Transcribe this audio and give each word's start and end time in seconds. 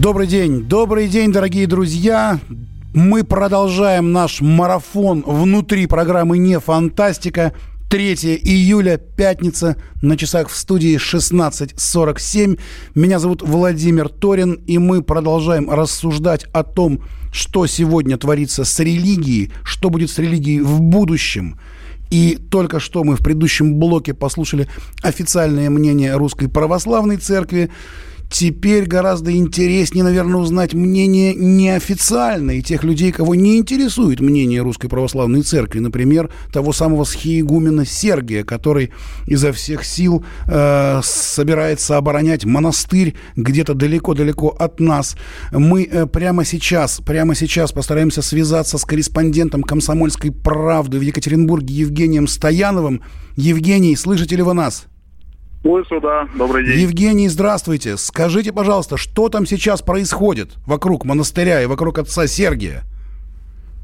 Добрый 0.00 0.26
день, 0.26 0.62
добрый 0.62 1.08
день, 1.08 1.30
дорогие 1.30 1.66
друзья. 1.66 2.40
Мы 2.94 3.22
продолжаем 3.22 4.12
наш 4.12 4.40
марафон 4.40 5.22
внутри 5.26 5.86
программы 5.86 6.38
«Не 6.38 6.58
фантастика». 6.58 7.52
3 7.90 8.14
июля, 8.42 8.96
пятница, 8.96 9.76
на 10.00 10.16
часах 10.16 10.48
в 10.48 10.56
студии 10.56 10.96
16.47. 10.96 12.58
Меня 12.94 13.18
зовут 13.18 13.42
Владимир 13.42 14.08
Торин, 14.08 14.54
и 14.66 14.78
мы 14.78 15.02
продолжаем 15.02 15.68
рассуждать 15.68 16.44
о 16.54 16.62
том, 16.62 17.04
что 17.30 17.66
сегодня 17.66 18.16
творится 18.16 18.64
с 18.64 18.80
религией, 18.80 19.52
что 19.64 19.90
будет 19.90 20.10
с 20.10 20.18
религией 20.18 20.62
в 20.62 20.80
будущем. 20.80 21.60
И 22.08 22.38
только 22.50 22.80
что 22.80 23.04
мы 23.04 23.16
в 23.16 23.20
предыдущем 23.20 23.78
блоке 23.78 24.14
послушали 24.14 24.66
официальное 25.02 25.68
мнение 25.68 26.16
Русской 26.16 26.48
Православной 26.48 27.18
Церкви. 27.18 27.70
Теперь 28.30 28.86
гораздо 28.86 29.32
интереснее, 29.32 30.04
наверное, 30.04 30.40
узнать 30.40 30.72
мнение 30.72 31.34
неофициальное 31.34 32.62
тех 32.62 32.84
людей, 32.84 33.10
кого 33.10 33.34
не 33.34 33.58
интересует 33.58 34.20
мнение 34.20 34.62
Русской 34.62 34.88
Православной 34.88 35.42
Церкви. 35.42 35.80
Например, 35.80 36.30
того 36.52 36.72
самого 36.72 37.02
схиегумена 37.02 37.84
Сергия, 37.84 38.44
который 38.44 38.92
изо 39.26 39.52
всех 39.52 39.84
сил 39.84 40.24
э, 40.46 41.00
собирается 41.02 41.96
оборонять 41.96 42.44
монастырь 42.44 43.16
где-то 43.34 43.74
далеко-далеко 43.74 44.48
от 44.48 44.78
нас. 44.78 45.16
Мы 45.50 45.82
э, 45.82 46.06
прямо 46.06 46.44
сейчас, 46.44 47.00
прямо 47.04 47.34
сейчас 47.34 47.72
постараемся 47.72 48.22
связаться 48.22 48.78
с 48.78 48.84
корреспондентом 48.84 49.64
«Комсомольской 49.64 50.30
правды» 50.30 51.00
в 51.00 51.02
Екатеринбурге 51.02 51.74
Евгением 51.74 52.28
Стояновым. 52.28 53.02
Евгений, 53.34 53.96
слышите 53.96 54.36
ли 54.36 54.42
вы 54.42 54.54
нас? 54.54 54.86
Слышу, 55.62 56.00
да. 56.00 56.26
Добрый 56.36 56.64
день. 56.64 56.78
Евгений, 56.80 57.28
здравствуйте. 57.28 57.96
Скажите, 57.98 58.52
пожалуйста, 58.52 58.96
что 58.96 59.28
там 59.28 59.44
сейчас 59.46 59.82
происходит 59.82 60.52
вокруг 60.66 61.04
монастыря 61.04 61.62
и 61.62 61.66
вокруг 61.66 61.98
отца 61.98 62.26
Сергия? 62.26 62.82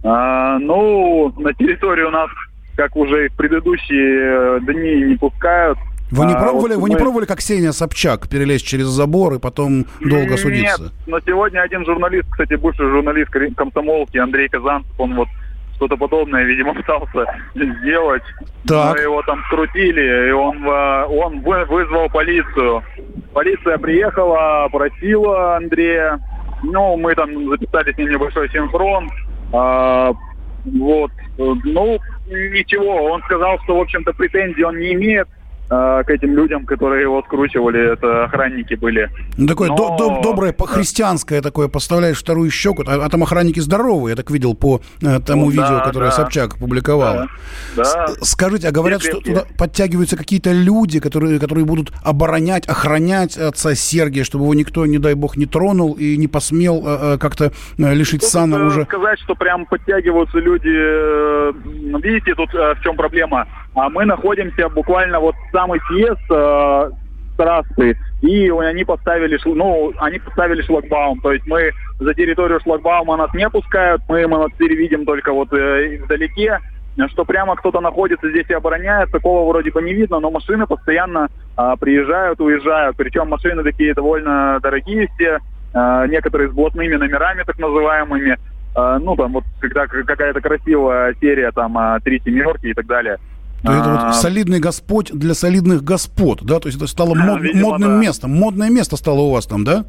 А, 0.02 0.58
ну, 0.58 1.32
на 1.36 1.52
территории 1.52 2.02
у 2.04 2.10
нас, 2.10 2.30
как 2.76 2.96
уже 2.96 3.26
и 3.26 3.28
в 3.28 3.34
предыдущие 3.36 4.58
э, 4.58 4.60
дни, 4.62 5.10
не 5.10 5.16
пускают. 5.16 5.78
Вы 6.12 6.26
не 6.26 6.34
А, 6.34 6.40
пробовали, 6.40 6.74
вот 6.74 6.82
вы 6.82 6.88
не 6.90 6.94
мы- 6.94 7.00
пробовали, 7.00 7.26
как 7.26 7.38
Ксения 7.38 7.72
Собчак, 7.72 8.28
перелезть 8.28 8.64
через 8.64 8.86
забор 8.86 9.34
и 9.34 9.38
потом 9.40 9.86
долго 10.00 10.36
судиться? 10.36 10.82
Нет, 10.84 10.92
но 11.06 11.18
сегодня 11.26 11.60
один 11.60 11.84
журналист, 11.84 12.28
кстати, 12.30 12.54
бывший 12.54 12.88
журналист 12.88 13.30
комсомолки 13.56 14.16
Андрей 14.16 14.48
Казанцев, 14.48 14.92
он 14.98 15.14
вот 15.16 15.28
что-то 15.76 15.96
подобное, 15.96 16.44
видимо, 16.44 16.74
пытался 16.74 17.24
сделать. 17.54 18.22
Так. 18.66 18.96
Мы 18.96 19.02
его 19.02 19.22
там 19.22 19.42
скрутили, 19.46 20.28
и 20.28 20.32
он, 20.32 20.66
э, 20.66 21.04
он 21.04 21.40
вы- 21.40 21.64
вызвал 21.66 22.08
полицию. 22.10 22.82
Полиция 23.32 23.78
приехала, 23.78 24.68
просила 24.72 25.56
Андрея. 25.56 26.18
Ну, 26.62 26.96
мы 26.96 27.14
там 27.14 27.48
записали 27.50 27.92
с 27.92 27.98
ним 27.98 28.10
небольшой 28.10 28.48
синхрон. 28.50 29.08
А, 29.52 30.12
вот. 30.64 31.12
Ну, 31.38 31.98
ничего. 32.28 33.12
Он 33.12 33.22
сказал, 33.22 33.58
что, 33.64 33.76
в 33.76 33.80
общем-то, 33.82 34.12
претензий 34.14 34.64
он 34.64 34.78
не 34.78 34.94
имеет 34.94 35.28
к 35.68 36.04
этим 36.08 36.34
людям, 36.36 36.64
которые 36.66 37.02
его 37.02 37.22
скручивали. 37.22 37.92
Это 37.92 38.24
охранники 38.24 38.74
были. 38.74 39.10
Ну, 39.36 39.46
такое 39.46 39.68
Но- 39.68 39.96
до- 39.96 40.20
доброе, 40.22 40.52
по-христианское 40.52 41.40
такое, 41.42 41.68
поставляешь 41.68 42.18
вторую 42.18 42.50
щеку, 42.50 42.82
а, 42.86 43.04
а 43.04 43.08
там 43.08 43.22
охранники 43.22 43.60
здоровые, 43.60 44.12
я 44.12 44.16
так 44.16 44.30
видел 44.30 44.54
по 44.54 44.80
э, 45.02 45.18
тому 45.20 45.46
Ну, 45.46 45.50
видео, 45.50 45.78
да, 45.78 45.80
которое 45.80 46.10
да. 46.10 46.16
Собчак 46.16 46.56
публиковала. 46.58 47.26
Да. 47.76 48.06
Скажите, 48.22 48.68
а 48.68 48.70
говорят, 48.72 49.00
Все 49.00 49.10
что 49.10 49.20
крепкие. 49.20 49.36
туда 49.44 49.46
подтягиваются 49.58 50.16
какие-то 50.16 50.52
люди, 50.52 51.00
которые, 51.00 51.38
которые 51.40 51.64
будут 51.64 51.92
оборонять, 52.04 52.66
охранять 52.66 53.36
отца 53.36 53.74
Сергия, 53.74 54.24
чтобы 54.24 54.44
его 54.44 54.54
никто, 54.54 54.86
не 54.86 54.98
дай 54.98 55.14
бог, 55.14 55.36
не 55.36 55.46
тронул 55.46 55.92
и 55.94 56.16
не 56.16 56.28
посмел 56.28 56.82
э, 56.86 56.98
э, 57.14 57.18
как-то 57.18 57.52
э, 57.78 57.94
лишить 57.94 58.20
Тут, 58.22 58.30
сана 58.30 58.56
э, 58.56 58.66
уже. 58.66 58.84
сказать, 58.84 59.18
что 59.20 59.34
прям 59.34 59.66
подтягиваются 59.66 60.38
люди. 60.38 60.68
э, 60.72 61.52
Видите, 62.02 62.34
тут 62.34 62.54
э, 62.54 62.74
в 62.74 62.80
чем 62.82 62.96
проблема? 62.96 63.46
А 63.76 63.90
мы 63.90 64.06
находимся 64.06 64.70
буквально 64.70 65.20
вот 65.20 65.34
самый 65.52 65.78
съезд 65.88 66.22
э, 66.30 66.90
трассы, 67.36 67.98
и 68.22 68.48
они 68.48 68.84
поставили, 68.84 69.38
ну, 69.44 69.92
они 69.98 70.18
поставили 70.18 70.62
шлагбаум. 70.62 71.20
То 71.20 71.32
есть 71.32 71.46
мы 71.46 71.72
за 72.00 72.14
территорию 72.14 72.58
шлагбаума 72.60 73.18
нас 73.18 73.32
не 73.34 73.48
пускают, 73.50 74.00
мы 74.08 74.26
монастырь 74.26 74.74
видим 74.74 75.04
только 75.04 75.30
вот 75.30 75.52
э, 75.52 75.98
вдалеке. 76.02 76.58
Что 77.10 77.26
прямо 77.26 77.54
кто-то 77.56 77.82
находится 77.82 78.30
здесь 78.30 78.48
и 78.48 78.54
обороняет, 78.54 79.10
такого 79.10 79.46
вроде 79.46 79.70
бы 79.70 79.82
не 79.82 79.92
видно, 79.92 80.18
но 80.18 80.30
машины 80.30 80.66
постоянно 80.66 81.28
а, 81.54 81.76
приезжают, 81.76 82.40
уезжают. 82.40 82.96
Причем 82.96 83.28
машины 83.28 83.62
такие 83.62 83.92
довольно 83.92 84.58
дорогие 84.62 85.06
все, 85.14 85.40
а, 85.74 86.06
некоторые 86.06 86.48
с 86.48 86.54
блатными 86.54 86.94
номерами, 86.94 87.42
так 87.42 87.58
называемыми. 87.58 88.38
А, 88.74 88.98
ну, 88.98 89.14
там 89.14 89.34
вот 89.34 89.44
когда 89.60 89.86
какая-то 89.86 90.40
красивая 90.40 91.14
серия, 91.20 91.52
там, 91.52 91.76
а, 91.76 92.00
три 92.00 92.18
семерки 92.20 92.68
и 92.68 92.72
так 92.72 92.86
далее. 92.86 93.18
То 93.66 93.72
это 93.72 94.00
А, 94.00 94.06
вот 94.06 94.14
солидный 94.16 94.60
господь 94.60 95.10
для 95.12 95.34
солидных 95.34 95.82
господ, 95.82 96.42
да? 96.42 96.60
То 96.60 96.68
есть 96.68 96.78
это 96.78 96.86
стало 96.86 97.14
мод- 97.14 97.40
Видимо, 97.40 97.70
модным 97.70 97.90
да. 97.90 98.00
местом. 98.00 98.30
Модное 98.30 98.70
место 98.70 98.96
стало 98.96 99.20
у 99.20 99.30
вас 99.32 99.46
там, 99.46 99.64
да? 99.64 99.84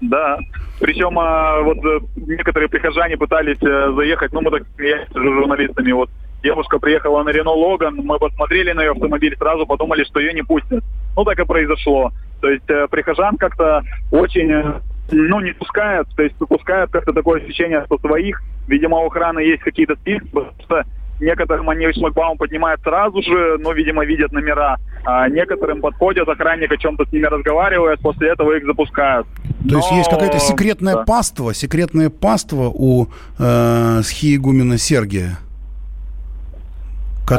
Да. 0.00 0.38
Причем 0.80 1.18
а, 1.18 1.60
вот 1.60 1.78
э, 1.84 2.00
некоторые 2.16 2.68
прихожане 2.68 3.16
пытались 3.16 3.58
э, 3.62 3.92
заехать, 3.94 4.32
ну 4.32 4.40
мы 4.40 4.50
так 4.50 4.62
смеялись 4.76 5.08
с 5.08 5.14
журналистами, 5.14 5.92
вот 5.92 6.10
девушка 6.42 6.80
приехала 6.80 7.22
на 7.22 7.30
Рено 7.30 7.50
Логан, 7.52 7.94
мы 7.96 8.18
посмотрели 8.18 8.72
на 8.72 8.80
ее 8.82 8.90
автомобиль, 8.92 9.36
сразу 9.38 9.64
подумали, 9.64 10.02
что 10.04 10.18
ее 10.18 10.32
не 10.32 10.42
пустят. 10.42 10.82
Ну 11.16 11.24
так 11.24 11.38
и 11.38 11.44
произошло. 11.44 12.10
То 12.40 12.48
есть 12.50 12.68
э, 12.68 12.88
прихожан 12.90 13.36
как-то 13.36 13.82
очень, 14.10 14.50
э, 14.50 14.80
ну 15.12 15.38
не 15.40 15.52
пускают, 15.52 16.08
то 16.16 16.22
есть 16.24 16.34
пускают 16.36 16.90
как-то 16.90 17.12
такое 17.12 17.40
ощущение, 17.40 17.84
что 17.86 17.98
своих, 17.98 18.42
видимо, 18.66 18.98
у 18.98 19.06
охраны 19.06 19.38
есть 19.38 19.62
какие-то 19.62 19.94
списки, 19.94 20.26
потому 20.32 20.52
что 20.64 20.84
некоторым 21.22 21.70
они 21.70 21.90
шлагбаум 21.92 22.36
поднимают 22.36 22.80
сразу 22.82 23.22
же, 23.22 23.56
но, 23.58 23.72
видимо, 23.72 24.04
видят 24.04 24.32
номера, 24.32 24.76
а 25.04 25.28
некоторым 25.28 25.80
подходят, 25.80 26.28
охранник 26.28 26.70
о 26.72 26.76
чем-то 26.76 27.06
с 27.06 27.12
ними 27.12 27.26
разговаривает, 27.26 28.00
после 28.00 28.30
этого 28.30 28.56
их 28.56 28.64
запускают. 28.66 29.26
То 29.68 29.76
есть 29.76 29.90
Но- 29.90 29.96
есть 29.98 30.10
какая-то 30.10 30.38
секретная 30.40 30.94
да. 30.96 31.04
паства, 31.04 31.54
секретное 31.54 32.10
паство 32.10 32.70
у 32.74 33.08
э, 33.38 34.00
схиегумена 34.02 34.76
Сергия. 34.76 35.38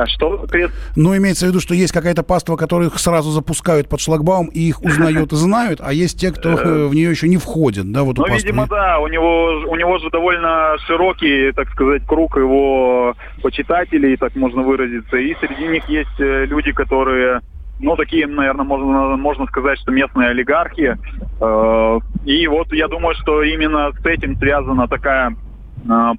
А 0.01 0.07
что? 0.07 0.45
Ну, 0.95 1.15
имеется 1.17 1.45
в 1.45 1.49
виду, 1.49 1.59
что 1.59 1.73
есть 1.73 1.93
какая-то 1.93 2.23
паства, 2.23 2.55
которых 2.55 2.99
сразу 2.99 3.31
запускают 3.31 3.89
под 3.89 3.99
шлагбаум, 3.99 4.47
и 4.47 4.59
их 4.59 4.81
узнают 4.81 5.31
и 5.33 5.35
знают, 5.35 5.79
а 5.83 5.93
есть 5.93 6.19
те, 6.19 6.31
кто 6.31 6.49
э, 6.51 6.87
в 6.87 6.93
нее 6.93 7.09
еще 7.09 7.27
не 7.27 7.37
входит, 7.37 7.91
да, 7.91 8.03
вот 8.03 8.17
Ну, 8.17 8.27
видимо, 8.27 8.67
да, 8.67 8.99
у 8.99 9.07
него, 9.07 9.63
у 9.67 9.75
него 9.75 9.97
же 9.99 10.09
довольно 10.09 10.75
широкий, 10.87 11.51
так 11.53 11.69
сказать, 11.71 12.05
круг 12.05 12.37
его 12.37 13.15
почитателей, 13.41 14.17
так 14.17 14.35
можно 14.35 14.61
выразиться. 14.61 15.17
И 15.17 15.35
среди 15.39 15.67
них 15.67 15.87
есть 15.89 16.19
э, 16.19 16.45
люди, 16.45 16.71
которые, 16.71 17.41
ну, 17.79 17.95
такие, 17.95 18.27
наверное, 18.27 18.65
можно, 18.65 19.17
можно 19.17 19.45
сказать, 19.47 19.79
что 19.79 19.91
местные 19.91 20.29
олигархи. 20.29 20.97
Э, 21.41 21.99
И 22.25 22.47
вот 22.47 22.71
я 22.73 22.87
думаю, 22.87 23.15
что 23.15 23.43
именно 23.43 23.91
с 23.91 24.05
этим 24.05 24.37
связана 24.37 24.87
такая 24.87 25.35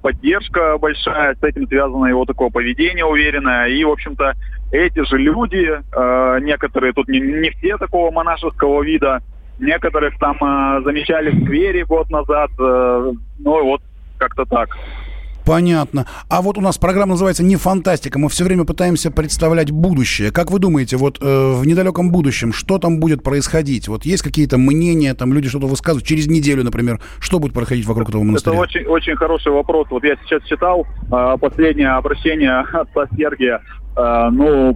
поддержка 0.01 0.77
большая, 0.77 1.35
с 1.35 1.43
этим 1.43 1.67
связано 1.67 2.05
его 2.05 2.25
такое 2.25 2.49
поведение 2.49 3.05
уверенное. 3.05 3.67
И, 3.67 3.83
в 3.83 3.89
общем-то, 3.89 4.33
эти 4.71 5.03
же 5.05 5.17
люди, 5.17 5.67
э, 5.67 6.39
некоторые, 6.41 6.93
тут 6.93 7.07
не, 7.07 7.19
не 7.19 7.49
все 7.51 7.77
такого 7.77 8.11
монашеского 8.11 8.83
вида, 8.83 9.21
некоторых 9.59 10.17
там 10.19 10.37
э, 10.41 10.81
замечали 10.83 11.31
в 11.31 11.43
сквере 11.43 11.85
год 11.85 12.09
назад, 12.09 12.51
ну 12.57 13.15
вот 13.63 13.81
как-то 14.17 14.45
так. 14.45 14.69
Понятно. 15.45 16.05
А 16.29 16.41
вот 16.41 16.57
у 16.57 16.61
нас 16.61 16.77
программа 16.77 17.11
называется 17.11 17.43
«Не 17.43 17.55
фантастика». 17.55 18.17
Мы 18.17 18.29
все 18.29 18.43
время 18.43 18.65
пытаемся 18.65 19.11
представлять 19.11 19.71
будущее. 19.71 20.31
Как 20.31 20.49
вы 20.51 20.59
думаете, 20.59 20.97
вот 20.97 21.19
э, 21.21 21.51
в 21.53 21.65
недалеком 21.67 22.11
будущем, 22.11 22.51
что 22.51 22.79
там 22.79 22.99
будет 22.99 23.21
происходить? 23.23 23.87
Вот 23.87 24.05
есть 24.05 24.23
какие-то 24.23 24.57
мнения, 24.57 25.13
там 25.13 25.33
люди 25.33 25.47
что-то 25.47 25.67
высказывают? 25.67 26.07
Через 26.07 26.27
неделю, 26.27 26.63
например, 26.63 26.99
что 27.19 27.39
будет 27.39 27.53
происходить 27.53 27.85
вокруг 27.85 28.09
этого 28.09 28.23
монастыря? 28.23 28.55
Это 28.55 28.63
очень, 28.63 28.85
очень 28.85 29.15
хороший 29.15 29.51
вопрос. 29.51 29.87
Вот 29.91 30.03
я 30.03 30.15
сейчас 30.25 30.43
читал 30.43 30.87
э, 31.11 31.37
последнее 31.39 31.89
обращение 31.89 32.59
отца 32.73 33.07
Сергия. 33.15 33.61
Э, 33.95 34.29
ну, 34.31 34.75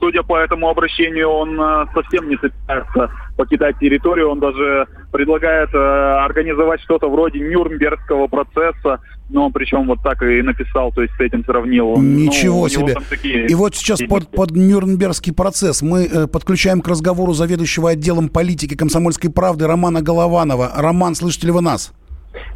судя 0.00 0.22
по 0.22 0.38
этому 0.38 0.68
обращению, 0.68 1.28
он 1.28 1.60
э, 1.60 1.86
совсем 1.94 2.28
не 2.28 2.36
собирается 2.36 3.10
покидать 3.36 3.78
территорию. 3.78 4.30
Он 4.30 4.40
даже 4.40 4.86
предлагает 5.12 5.72
э, 5.74 5.78
организовать 5.78 6.80
что-то 6.80 7.08
вроде 7.10 7.40
Нюрнбергского 7.40 8.26
процесса. 8.26 9.00
Ну, 9.30 9.50
причем 9.50 9.86
вот 9.86 10.02
так 10.02 10.22
и 10.22 10.40
написал, 10.40 10.90
то 10.90 11.02
есть 11.02 11.14
с 11.14 11.20
этим 11.20 11.44
сравнил. 11.44 11.96
Ничего 11.98 12.62
ну, 12.62 12.68
себе. 12.68 12.96
Такие... 13.10 13.46
И 13.46 13.54
вот 13.54 13.74
сейчас 13.74 14.00
под, 14.08 14.30
под 14.30 14.52
Нюрнбергский 14.52 15.34
процесс 15.34 15.82
мы 15.82 16.04
э, 16.04 16.26
подключаем 16.26 16.80
к 16.80 16.88
разговору 16.88 17.34
заведующего 17.34 17.90
отделом 17.90 18.30
политики 18.30 18.74
комсомольской 18.74 19.30
правды 19.30 19.66
Романа 19.66 20.00
Голованова. 20.00 20.72
Роман, 20.76 21.14
слышите 21.14 21.48
ли 21.48 21.52
вы 21.52 21.60
нас? 21.60 21.92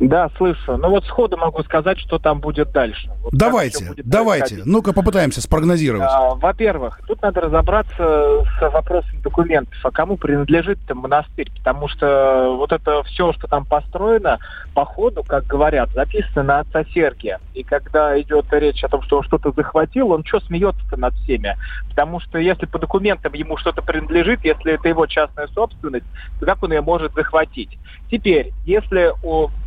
Да, 0.02 0.28
слышу. 0.36 0.76
Ну 0.76 0.90
вот 0.90 1.04
сходу 1.04 1.36
могу 1.36 1.62
сказать, 1.62 1.96
что 2.00 2.18
там 2.18 2.40
будет 2.40 2.72
дальше. 2.72 3.08
Вот 3.22 3.32
давайте, 3.32 3.84
будет 3.90 4.04
давайте. 4.04 4.62
Ну-ка 4.64 4.92
попытаемся 4.92 5.40
спрогнозировать. 5.40 6.08
А, 6.10 6.34
во-первых, 6.34 7.00
тут 7.06 7.22
надо 7.22 7.42
разобраться 7.42 8.44
с 8.58 8.60
вопросом 8.60 9.22
документов, 9.22 9.78
а 9.84 9.92
кому 9.92 10.16
принадлежит 10.16 10.80
там 10.88 10.98
монастырь, 10.98 11.52
потому 11.56 11.86
что 11.86 12.56
вот 12.58 12.72
это 12.72 13.04
все, 13.04 13.32
что 13.32 13.46
там 13.46 13.64
построено, 13.64 14.38
по 14.74 14.84
ходу, 14.84 15.22
как 15.22 15.46
говорят, 15.46 15.90
записано 15.92 16.42
на 16.42 16.58
отца 16.60 16.82
Сергия. 16.92 17.38
И 17.54 17.62
когда 17.62 18.20
идет 18.20 18.46
речь 18.50 18.82
о 18.82 18.88
том, 18.88 19.02
что 19.02 19.18
он 19.18 19.22
что-то 19.22 19.52
захватил, 19.52 20.10
он 20.10 20.24
что 20.24 20.40
смеется 20.40 20.96
над 20.96 21.14
всеми? 21.14 21.56
Потому 21.90 22.18
что 22.18 22.38
если 22.38 22.66
по 22.66 22.80
документам 22.80 23.34
ему 23.34 23.56
что-то 23.56 23.82
принадлежит, 23.82 24.44
если 24.44 24.72
это 24.72 24.88
его 24.88 25.06
частная 25.06 25.46
собственность, 25.48 26.06
то 26.40 26.46
как 26.46 26.60
он 26.64 26.72
ее 26.72 26.80
может 26.80 27.14
захватить? 27.14 27.78
Теперь, 28.10 28.52
если 28.66 29.12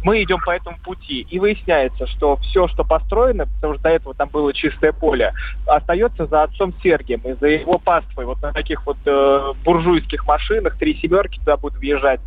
мы 0.03 0.24
идем 0.25 0.39
по 0.45 0.51
этому 0.51 0.77
пути, 0.83 1.21
и 1.29 1.39
выясняется, 1.39 2.07
что 2.07 2.35
все, 2.37 2.67
что 2.67 2.83
построено, 2.83 3.45
потому 3.45 3.75
что 3.75 3.83
до 3.83 3.89
этого 3.89 4.13
там 4.13 4.29
было 4.29 4.53
чистое 4.53 4.91
поле, 4.91 5.33
остается 5.65 6.25
за 6.25 6.43
отцом 6.43 6.73
Сергием 6.83 7.21
и 7.23 7.33
за 7.33 7.47
его 7.47 7.77
паствой, 7.77 8.25
вот 8.25 8.41
на 8.41 8.51
таких 8.51 8.85
вот 8.85 8.97
э, 9.05 9.53
буржуйских 9.63 10.25
машинах, 10.27 10.77
три 10.77 10.95
семерки 10.95 11.39
туда 11.39 11.57
будут 11.57 11.79
въезжать, 11.79 12.19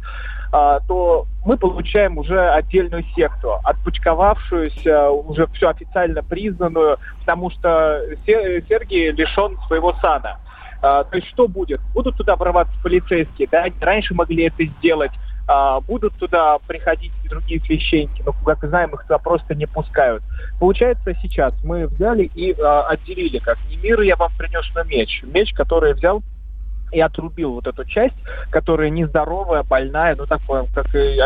э, 0.52 0.78
то 0.88 1.26
мы 1.44 1.56
получаем 1.56 2.18
уже 2.18 2.40
отдельную 2.50 3.04
секту, 3.14 3.54
отпучковавшуюся, 3.64 5.10
уже 5.10 5.46
все 5.48 5.68
официально 5.68 6.22
признанную, 6.22 6.98
потому 7.20 7.50
что 7.50 8.02
Сергий 8.26 9.10
лишен 9.10 9.58
своего 9.66 9.92
сана. 10.00 10.38
Uh, 10.80 11.04
то 11.10 11.16
есть 11.16 11.26
что 11.30 11.48
будет? 11.48 11.80
Будут 11.92 12.16
туда 12.16 12.36
врываться 12.36 12.72
полицейские, 12.84 13.48
да? 13.50 13.66
Раньше 13.80 14.14
могли 14.14 14.44
это 14.44 14.64
сделать 14.64 15.10
а, 15.48 15.80
будут 15.80 16.14
туда 16.16 16.58
приходить 16.66 17.10
другие 17.24 17.58
священники, 17.60 18.22
но, 18.24 18.32
как 18.44 18.62
знаем, 18.68 18.90
их 18.90 19.02
туда 19.02 19.16
просто 19.16 19.54
не 19.54 19.66
пускают. 19.66 20.22
Получается, 20.60 21.14
сейчас 21.22 21.54
мы 21.64 21.86
взяли 21.86 22.30
и 22.34 22.54
а, 22.60 22.82
отделили, 22.88 23.38
как 23.38 23.58
не 23.70 23.78
мир, 23.78 24.02
я 24.02 24.16
вам 24.16 24.30
принес 24.36 24.64
на 24.74 24.84
меч. 24.84 25.22
Меч, 25.22 25.54
который 25.54 25.94
взял 25.94 26.22
и 26.92 27.00
отрубил 27.00 27.52
вот 27.52 27.66
эту 27.66 27.84
часть, 27.84 28.14
которая 28.50 28.90
нездоровая, 28.90 29.62
больная, 29.62 30.16
ну 30.16 30.26
такое, 30.26 30.66
как 30.74 30.86
и 30.94 31.16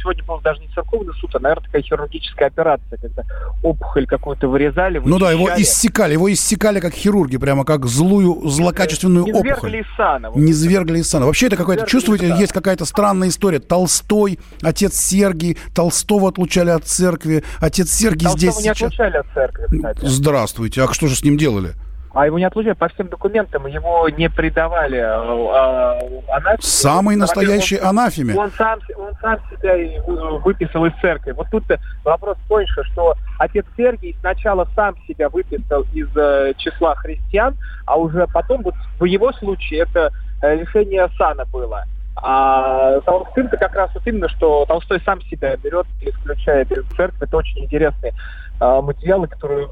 сегодня 0.00 0.24
был 0.24 0.40
даже 0.40 0.60
не 0.60 0.68
церковный 0.68 1.14
суд, 1.14 1.34
а, 1.34 1.40
наверное, 1.40 1.64
такая 1.64 1.82
хирургическая 1.82 2.48
операция, 2.48 2.98
когда 2.98 3.22
опухоль 3.62 4.06
какую-то 4.06 4.48
вырезали. 4.48 5.00
Ну 5.04 5.18
да, 5.18 5.30
его 5.30 5.48
иссекали, 5.56 6.14
его 6.14 6.32
иссекали 6.32 6.80
как 6.80 6.92
хирурги, 6.92 7.36
прямо 7.36 7.64
как 7.64 7.86
злую, 7.86 8.48
злокачественную 8.48 9.24
не 9.26 9.32
опухоль. 9.32 9.76
Из 9.76 9.86
сана, 9.96 10.30
вот. 10.30 10.38
Не 10.38 10.52
звергли 10.52 10.98
из 10.98 11.08
сана. 11.08 11.26
Вообще 11.26 11.46
это 11.46 11.56
какое-то, 11.56 11.86
чувствуете, 11.86 12.28
есть 12.38 12.52
какая-то 12.52 12.84
странная 12.84 13.28
история. 13.28 13.58
Толстой, 13.58 14.38
отец 14.62 14.94
Сергий, 14.94 15.58
Толстого 15.74 16.28
отлучали 16.28 16.70
от 16.70 16.84
церкви, 16.84 17.44
отец 17.60 17.90
Сергий 17.90 18.26
Толстого 18.26 18.38
здесь 18.38 18.56
не 18.56 18.74
сейчас... 18.74 18.82
отлучали 18.82 19.16
от 19.16 19.26
церкви, 19.34 19.76
кстати. 19.76 19.98
Здравствуйте, 20.02 20.82
а 20.82 20.92
что 20.92 21.06
же 21.08 21.16
с 21.16 21.24
ним 21.24 21.36
делали? 21.36 21.72
А 22.14 22.26
его 22.26 22.38
не 22.38 22.44
отлучали 22.44 22.74
по 22.74 22.88
всем 22.88 23.08
документам, 23.08 23.66
его 23.66 24.08
не 24.08 24.30
предавали 24.30 24.98
а, 24.98 25.98
анафеме. 26.28 26.58
Самый 26.60 27.16
настоящий 27.16 27.76
анафеме. 27.76 28.36
Он 28.36 28.50
сам, 28.52 28.78
он 28.96 29.12
сам 29.20 29.38
себя 29.50 30.00
выписал 30.44 30.86
из 30.86 30.92
церкви. 31.00 31.32
Вот 31.32 31.48
тут 31.50 31.64
вопрос 32.04 32.38
больше, 32.48 32.84
что 32.84 33.14
отец 33.38 33.66
Сергий 33.76 34.16
сначала 34.20 34.68
сам 34.76 34.94
себя 35.08 35.28
выписал 35.28 35.84
из 35.92 36.08
э, 36.16 36.54
числа 36.56 36.94
христиан, 36.94 37.56
а 37.84 37.96
уже 37.96 38.28
потом, 38.28 38.62
вот 38.62 38.74
в 39.00 39.04
его 39.04 39.32
случае, 39.32 39.80
это 39.80 40.12
э, 40.40 40.56
решение 40.56 41.08
сана 41.18 41.44
было. 41.46 41.84
А 42.16 43.00
Толстым-то 43.00 43.56
как 43.56 43.74
раз 43.74 43.90
вот 43.92 44.06
именно, 44.06 44.28
что 44.28 44.64
Толстой 44.66 45.00
сам 45.04 45.20
себя 45.22 45.56
берет 45.56 45.86
и 46.00 46.10
исключает 46.10 46.70
из 46.70 46.84
церкви. 46.96 47.24
Это 47.24 47.36
очень 47.36 47.64
интересные 47.64 48.14
а, 48.60 48.80
материалы, 48.80 49.26
которые 49.26 49.68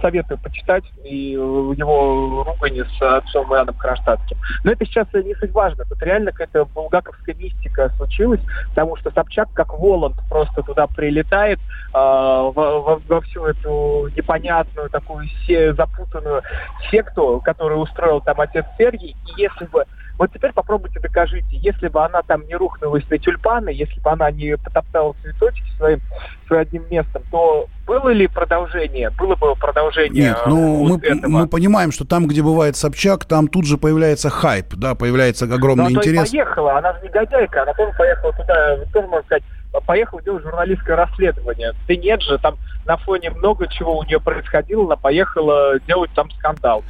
советую 0.00 0.38
почитать 0.38 0.84
и 1.04 1.32
его 1.32 2.44
ругань 2.44 2.78
с 2.78 3.02
отцом 3.02 3.52
Иоанном 3.52 3.74
Кронштадтским. 3.74 4.36
Но 4.64 4.72
это 4.72 4.84
сейчас 4.84 5.06
не 5.12 5.34
суть 5.34 5.52
важно. 5.52 5.84
Тут 5.84 6.02
реально 6.02 6.32
какая-то 6.32 6.64
булгаковская 6.66 7.34
мистика 7.34 7.92
случилась, 7.96 8.40
потому 8.70 8.96
что 8.96 9.10
Собчак 9.10 9.48
как 9.54 9.78
Воланд 9.78 10.16
просто 10.28 10.62
туда 10.62 10.86
прилетает 10.86 11.58
э, 11.58 11.92
во, 11.92 12.50
во, 12.52 13.00
во 13.06 13.20
всю 13.22 13.44
эту 13.44 14.08
непонятную, 14.16 14.90
такую 14.90 15.26
се, 15.46 15.74
запутанную 15.74 16.42
секту, 16.90 17.40
которую 17.44 17.80
устроил 17.80 18.20
там 18.20 18.40
отец 18.40 18.64
Сергий. 18.78 19.16
И 19.36 19.40
если 19.40 19.66
бы 19.66 19.84
вот 20.20 20.30
теперь 20.34 20.52
попробуйте 20.52 21.00
докажите, 21.00 21.46
если 21.50 21.88
бы 21.88 22.04
она 22.04 22.20
там 22.20 22.46
не 22.46 22.54
рухнулась 22.54 23.08
на 23.08 23.16
тюльпаны, 23.16 23.70
если 23.70 23.98
бы 24.00 24.10
она 24.10 24.30
не 24.30 24.54
потоптала 24.58 25.14
цветочки 25.22 25.64
своим, 25.78 26.00
своим 26.46 26.60
одним 26.60 26.84
местом, 26.90 27.22
то 27.30 27.68
было 27.86 28.10
ли 28.10 28.26
продолжение? 28.26 29.08
Было 29.18 29.34
бы 29.34 29.56
продолжение 29.56 30.24
Нет, 30.24 30.38
ну 30.44 30.86
вот 30.86 31.00
мы, 31.00 31.06
этого? 31.06 31.30
мы 31.30 31.48
понимаем, 31.48 31.90
что 31.90 32.04
там, 32.04 32.26
где 32.26 32.42
бывает 32.42 32.76
Собчак, 32.76 33.24
там 33.24 33.48
тут 33.48 33.64
же 33.64 33.78
появляется 33.78 34.28
хайп, 34.28 34.74
да, 34.74 34.94
появляется 34.94 35.46
огромный 35.46 35.84
Но 35.84 35.90
интерес. 35.92 36.18
Она 36.18 36.26
поехала, 36.26 36.76
она 36.76 36.92
же 36.92 36.98
негодяйка, 37.02 37.62
она 37.62 37.72
тоже 37.72 37.92
поехала 37.96 38.32
туда, 38.34 38.76
тоже 38.92 39.06
можно 39.06 39.24
сказать, 39.24 39.44
поехала 39.78 40.20
делать 40.22 40.42
журналистское 40.42 40.96
расследование. 40.96 41.72
Да 41.86 41.94
нет 41.94 42.20
же, 42.22 42.38
там 42.38 42.56
на 42.86 42.96
фоне 42.96 43.30
много 43.30 43.68
чего 43.68 43.98
у 43.98 44.04
нее 44.04 44.20
происходило, 44.20 44.84
она 44.86 44.96
поехала 44.96 45.78
делать 45.86 46.10
там 46.14 46.30
скандал. 46.32 46.82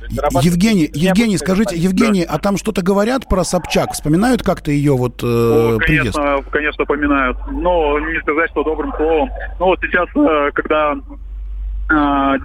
Евгений, 0.43 0.91
Евгений, 0.95 1.37
скажите, 1.37 1.77
Евгений, 1.77 2.23
а 2.23 2.39
там 2.39 2.57
что-то 2.57 2.83
говорят 2.83 3.29
про 3.29 3.45
Собчак? 3.45 3.93
Вспоминают 3.93 4.43
как-то 4.43 4.71
ее 4.71 4.97
вот 4.97 5.23
э, 5.23 5.27
ну, 5.27 5.79
конечно, 5.79 6.23
приезд? 6.23 6.51
Конечно, 6.51 6.85
поминают. 6.87 7.37
Но 7.51 7.99
не 7.99 8.21
сказать, 8.21 8.51
что 8.51 8.65
добрым 8.65 8.93
словом. 8.97 9.31
Ну 9.59 9.67
вот 9.67 9.81
сейчас, 9.83 10.09
э, 10.15 10.51
когда 10.55 10.95
э, 11.91 12.39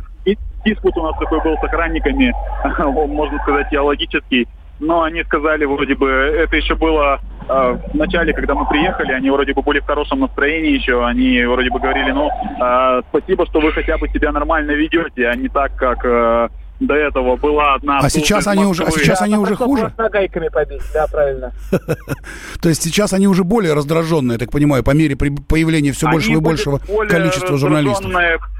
диспут 0.65 0.97
у 0.97 1.03
нас 1.03 1.17
такой 1.17 1.41
был 1.43 1.55
с 1.57 1.63
охранниками, 1.63 2.33
можно 3.07 3.39
сказать, 3.43 3.69
теологический, 3.69 4.47
но 4.79 5.03
они 5.03 5.23
сказали 5.23 5.63
вроде 5.65 5.95
бы, 5.95 6.09
это 6.09 6.57
еще 6.57 6.75
было 6.75 7.19
в 7.47 7.93
начале, 7.93 8.33
когда 8.33 8.55
мы 8.55 8.67
приехали, 8.67 9.11
они 9.11 9.29
вроде 9.29 9.53
бы 9.53 9.61
были 9.61 9.79
в 9.79 9.85
хорошем 9.85 10.21
настроении 10.21 10.71
еще, 10.71 11.05
они 11.05 11.43
вроде 11.45 11.69
бы 11.69 11.79
говорили, 11.79 12.11
ну, 12.11 12.29
э, 12.29 13.01
спасибо, 13.09 13.45
что 13.45 13.59
вы 13.59 13.71
хотя 13.71 13.97
бы 13.97 14.07
себя 14.09 14.31
нормально 14.31 14.71
ведете, 14.71 15.27
а 15.27 15.35
не 15.35 15.49
так, 15.49 15.75
как 15.75 16.03
э, 16.05 16.49
до 16.79 16.93
этого 16.93 17.35
была 17.37 17.75
одна. 17.75 17.99
А 17.99 18.09
сейчас 18.09 18.47
они 18.47 18.65
уже, 18.65 18.83
а 18.83 18.91
сейчас 18.91 19.19
да, 19.19 19.25
они 19.25 19.37
уже 19.37 19.55
хуже. 19.55 19.93
Нагайками 19.97 20.49
побить, 20.49 20.81
да, 20.93 21.07
правильно. 21.07 21.51
То 22.61 22.69
есть 22.69 22.83
сейчас 22.83 23.13
они 23.13 23.27
уже 23.27 23.43
более 23.43 23.73
раздраженные, 23.73 24.33
я 24.33 24.39
так 24.39 24.51
понимаю, 24.51 24.83
по 24.83 24.91
мере 24.91 25.15
появления 25.15 25.91
все 25.91 26.09
большего 26.09 26.37
и 26.37 26.41
большего 26.41 26.79
количества 27.07 27.57
журналистов. 27.57 28.11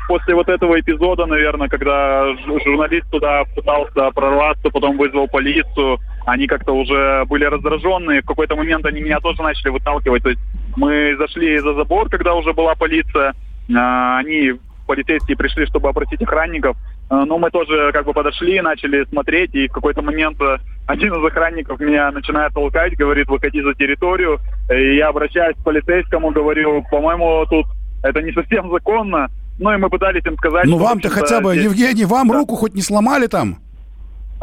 После 0.07 0.36
вот 0.36 0.48
этого 0.50 0.79
эпизода, 0.79 1.25
наверное, 1.25 1.67
когда 1.67 2.25
журналист 2.63 3.10
туда 3.10 3.43
пытался 3.55 4.12
прорваться, 4.12 4.69
потом 4.69 4.98
вызвал 4.98 5.27
полицию, 5.27 5.98
они 6.25 6.48
как-то 6.48 6.74
уже 6.74 7.25
были 7.25 7.46
раздраженные. 7.46 8.22
В 8.22 8.25
какой-то 8.25 8.55
момент 8.55 8.86
они 8.86 9.01
меня 9.01 9.20
тоже 9.20 9.41
начали 9.41 9.70
выталкивать. 9.70 10.24
То 10.24 10.29
есть 10.29 10.41
мы 10.75 11.15
зашли 11.17 11.58
за 11.60 11.74
забор, 11.74 12.10
когда 12.10 12.34
уже 12.34 12.53
была 12.53 12.75
полиция. 12.75 13.34
А, 13.75 14.17
они 14.20 14.53
полицейские 14.86 15.38
пришли, 15.38 15.65
чтобы 15.65 15.89
опросить 15.89 16.22
охранников. 16.22 16.77
Э, 17.10 17.24
но 17.25 17.38
мы 17.38 17.50
тоже 17.50 17.91
как 17.91 18.05
бы 18.05 18.13
подошли, 18.13 18.62
начали 18.62 19.03
смотреть, 19.05 19.53
и 19.55 19.67
в 19.67 19.72
какой-то 19.72 20.01
момент 20.01 20.39
э, 20.41 20.58
один 20.86 21.13
из 21.13 21.25
охранников 21.25 21.79
меня 21.79 22.12
начинает 22.12 22.53
толкать, 22.53 22.96
говорит, 22.96 23.27
выходи 23.27 23.62
за 23.62 23.74
территорию. 23.74 24.39
И 24.72 24.96
я 24.96 25.10
обращаюсь 25.10 25.58
к 25.58 25.63
полицейскому, 25.63 26.32
говорю, 26.32 26.84
по-моему, 26.89 27.46
тут 27.50 27.65
это 28.03 28.22
не 28.22 28.32
совсем 28.32 28.72
законно. 28.72 29.29
Ну 29.58 29.74
и 29.74 29.77
мы 29.77 29.89
пытались 29.89 30.25
им 30.25 30.36
сказать... 30.38 30.65
Ну 30.65 30.77
вам-то 30.77 31.10
хотя 31.10 31.39
бы. 31.39 31.55
Евгений, 31.55 32.05
вам 32.05 32.27
да. 32.27 32.36
руку 32.36 32.55
хоть 32.55 32.75
не 32.75 32.82
сломали 32.82 33.27
там? 33.27 33.58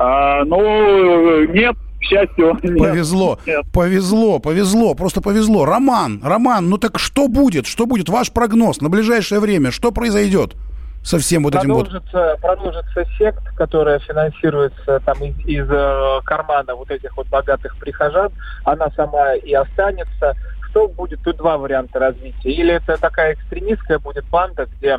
А, 0.04 0.44
ну, 0.44 1.46
нет, 1.46 1.76
к 2.00 2.04
счастью, 2.04 2.58
нет. 2.64 2.78
Повезло, 2.78 3.38
Нет. 3.46 3.64
повезло, 3.72 4.40
повезло, 4.40 4.96
просто 4.96 5.20
повезло. 5.20 5.64
Роман, 5.64 6.20
Роман, 6.24 6.68
ну 6.68 6.76
так 6.76 6.98
что 6.98 7.28
будет? 7.28 7.66
Что 7.66 7.86
будет? 7.86 8.08
Ваш 8.08 8.32
прогноз 8.32 8.80
на 8.80 8.88
ближайшее 8.88 9.38
время? 9.38 9.70
Что 9.70 9.92
произойдет 9.92 10.56
со 11.04 11.20
всем 11.20 11.44
вот 11.44 11.54
этим 11.54 11.72
вот? 11.72 11.88
продолжится, 11.88 12.36
продолжится 12.42 13.04
сект, 13.16 13.44
которая 13.56 14.00
финансируется 14.00 15.00
там 15.06 15.22
из, 15.22 15.38
из, 15.46 15.70
э, 15.70 16.20
кармана 16.24 16.74
вот 16.74 16.90
этих 16.90 17.16
вот 17.16 17.28
богатых 17.28 17.76
прихожан, 17.78 18.32
она 18.64 18.90
сама 18.96 19.34
и 19.34 19.52
останется. 19.52 20.34
Что 20.70 20.88
будет? 20.88 21.20
Тут 21.22 21.36
два 21.36 21.58
варианта 21.58 22.00
развития. 22.00 22.50
Или 22.50 22.74
это 22.74 22.96
такая 22.96 23.34
экстремистская 23.34 24.00
будет 24.00 24.24
банда, 24.30 24.66
где 24.78 24.98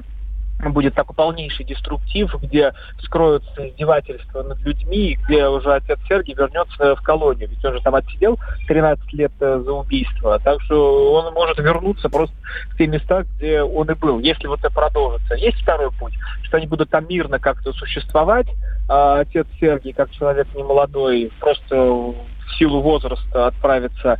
будет 0.71 0.93
такой 0.93 1.15
полнейший 1.15 1.65
деструктив, 1.65 2.33
где 2.41 2.73
скроются 3.01 3.67
издевательства 3.67 4.43
над 4.43 4.59
людьми, 4.61 5.17
где 5.25 5.47
уже 5.47 5.73
отец 5.73 5.99
Сергий 6.07 6.33
вернется 6.33 6.95
в 6.95 7.01
колонию. 7.01 7.49
Ведь 7.49 7.63
он 7.65 7.73
же 7.73 7.81
там 7.81 7.95
отсидел 7.95 8.39
13 8.67 9.13
лет 9.13 9.31
э, 9.39 9.61
за 9.63 9.73
убийство. 9.73 10.39
Так 10.39 10.61
что 10.61 11.13
он 11.13 11.33
может 11.33 11.57
вернуться 11.59 12.09
просто 12.09 12.35
в 12.71 12.77
те 12.77 12.87
места, 12.87 13.23
где 13.23 13.61
он 13.61 13.89
и 13.89 13.93
был, 13.95 14.19
если 14.19 14.47
вот 14.47 14.59
это 14.59 14.71
продолжится. 14.71 15.35
Есть 15.35 15.61
второй 15.61 15.91
путь, 15.91 16.13
что 16.43 16.57
они 16.57 16.67
будут 16.67 16.89
там 16.89 17.07
мирно 17.07 17.39
как-то 17.39 17.73
существовать. 17.73 18.47
А 18.87 19.19
отец 19.19 19.47
Сергий, 19.59 19.93
как 19.93 20.11
человек 20.11 20.47
немолодой, 20.55 21.31
просто 21.39 22.13
силу 22.57 22.81
возраста 22.81 23.47
отправится 23.47 24.17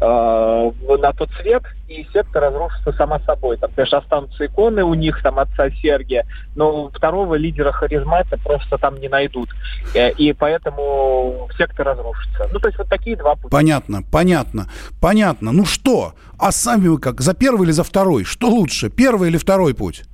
э, 0.00 0.72
на 0.98 1.12
тот 1.12 1.30
свет, 1.40 1.62
и 1.88 2.06
секта 2.12 2.40
разрушится 2.40 2.92
сама 2.92 3.20
собой. 3.20 3.56
Там, 3.56 3.70
конечно, 3.74 3.98
останутся 3.98 4.46
иконы 4.46 4.82
у 4.82 4.94
них, 4.94 5.20
там, 5.22 5.38
отца 5.38 5.70
Сергия, 5.70 6.24
но 6.54 6.88
второго 6.88 7.34
лидера 7.34 7.72
харизмата 7.72 8.38
просто 8.42 8.78
там 8.78 8.96
не 9.00 9.08
найдут. 9.08 9.50
Э, 9.94 10.10
И 10.12 10.32
поэтому 10.32 11.48
секта 11.56 11.84
разрушится. 11.84 12.48
Ну, 12.52 12.58
то 12.58 12.68
есть 12.68 12.78
вот 12.78 12.88
такие 12.88 13.16
два 13.16 13.34
пути. 13.34 13.48
Понятно, 13.50 14.02
понятно, 14.10 14.68
понятно. 15.00 15.52
Ну 15.52 15.64
что? 15.64 16.14
А 16.38 16.52
сами 16.52 16.88
вы 16.88 16.98
как? 16.98 17.20
За 17.20 17.34
первый 17.34 17.64
или 17.64 17.72
за 17.72 17.84
второй? 17.84 18.24
Что 18.24 18.48
лучше, 18.48 18.90
первый 18.90 19.28
или 19.28 19.36
второй 19.36 19.74
путь? 19.74 20.04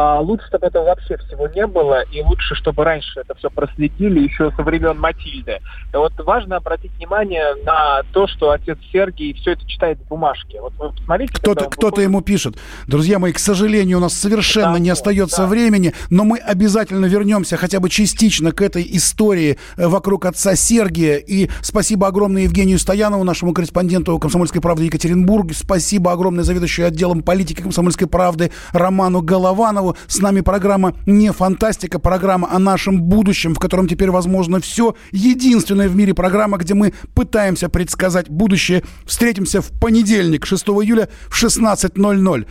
А 0.00 0.20
лучше, 0.20 0.46
чтобы 0.46 0.68
этого 0.68 0.84
вообще 0.84 1.16
всего 1.16 1.48
не 1.48 1.66
было, 1.66 2.02
и 2.02 2.22
лучше, 2.22 2.54
чтобы 2.54 2.84
раньше 2.84 3.18
это 3.18 3.34
все 3.34 3.50
проследили, 3.50 4.20
еще 4.20 4.52
со 4.54 4.62
времен 4.62 4.96
Матильды. 4.96 5.58
И 5.92 5.96
вот 5.96 6.12
важно 6.18 6.54
обратить 6.58 6.92
внимание 6.98 7.56
на 7.66 8.02
то, 8.12 8.28
что 8.28 8.50
отец 8.52 8.78
Сергий 8.92 9.34
все 9.34 9.54
это 9.54 9.66
читает 9.66 9.98
в 9.98 10.06
бумажке. 10.06 10.60
Вот 10.60 10.72
вы 10.78 10.92
посмотрите, 10.92 11.32
Кто-то 11.34 11.64
кто 11.64 11.88
выходит- 11.88 12.04
ему 12.10 12.20
пишет. 12.20 12.54
Друзья 12.86 13.18
мои, 13.18 13.32
к 13.32 13.40
сожалению, 13.40 13.98
у 13.98 14.00
нас 14.00 14.14
совершенно 14.14 14.74
Да, 14.74 14.78
не 14.78 14.90
остается 14.90 15.38
да. 15.42 15.46
времени, 15.48 15.92
но 16.10 16.22
мы 16.22 16.38
обязательно 16.38 17.06
вернемся 17.06 17.56
хотя 17.56 17.80
бы 17.80 17.88
частично 17.90 18.52
к 18.52 18.62
этой 18.62 18.86
истории 18.92 19.58
э, 19.76 19.88
вокруг 19.88 20.26
отца 20.26 20.54
Сергия. 20.54 21.16
И 21.16 21.50
спасибо 21.60 22.06
огромное 22.06 22.42
Евгению 22.42 22.78
Стоянову, 22.78 23.24
нашему 23.24 23.52
корреспонденту 23.52 24.16
«Комсомольской 24.20 24.60
правды» 24.60 24.84
Екатеринбург. 24.84 25.52
Спасибо 25.54 26.12
огромное 26.12 26.44
заведующему 26.44 26.86
отделом 26.86 27.24
политики 27.24 27.62
«Комсомольской 27.62 28.06
правды» 28.06 28.52
Роману 28.72 29.22
Голованову. 29.22 29.87
С 30.06 30.18
нами 30.18 30.40
программа 30.40 30.94
«Не 31.06 31.32
фантастика», 31.32 31.98
программа 31.98 32.52
о 32.52 32.58
нашем 32.58 33.02
будущем, 33.02 33.54
в 33.54 33.58
котором 33.58 33.88
теперь 33.88 34.10
возможно 34.10 34.60
все. 34.60 34.94
Единственная 35.12 35.88
в 35.88 35.96
мире 35.96 36.14
программа, 36.14 36.58
где 36.58 36.74
мы 36.74 36.92
пытаемся 37.14 37.68
предсказать 37.68 38.28
будущее. 38.28 38.82
Встретимся 39.04 39.60
в 39.60 39.70
понедельник, 39.78 40.46
6 40.46 40.68
июля 40.68 41.08
в 41.28 41.42
16.00. 41.42 42.46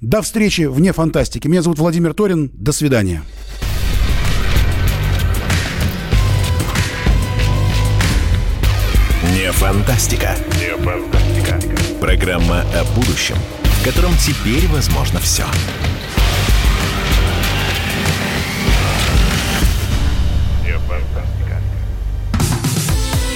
До 0.00 0.20
встречи 0.20 0.62
вне 0.62 0.92
фантастики. 0.92 1.46
Меня 1.46 1.62
зовут 1.62 1.78
Владимир 1.78 2.12
Торин. 2.12 2.50
До 2.54 2.72
свидания. 2.72 3.22
Не 9.32 9.52
фантастика. 9.52 10.36
Не 10.58 10.76
фантастика. 10.82 11.60
Программа 12.00 12.62
о 12.74 12.84
будущем, 12.96 13.36
в 13.62 13.84
котором 13.84 14.12
теперь 14.16 14.66
возможно 14.66 15.20
все. 15.20 15.44